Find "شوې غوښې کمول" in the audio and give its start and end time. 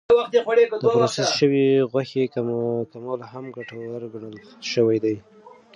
1.39-3.19